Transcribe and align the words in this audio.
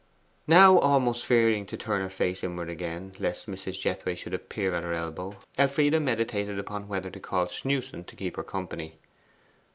Now 0.47 0.79
almost 0.79 1.27
fearing 1.27 1.67
to 1.67 1.77
turn 1.77 2.01
her 2.01 2.09
face 2.09 2.43
inwards 2.43 2.71
again, 2.71 3.13
lest 3.19 3.47
Mrs. 3.47 3.79
Jethway 3.79 4.15
should 4.15 4.33
appear 4.33 4.73
at 4.73 4.81
her 4.81 4.93
elbow, 4.95 5.35
Elfride 5.59 6.01
meditated 6.01 6.57
upon 6.57 6.87
whether 6.87 7.11
to 7.11 7.19
call 7.19 7.45
Snewson 7.47 8.03
to 8.05 8.15
keep 8.15 8.35
her 8.35 8.43
company. 8.43 8.97